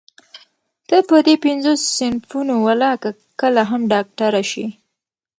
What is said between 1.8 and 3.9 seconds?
صنفونو ولاکه کله هم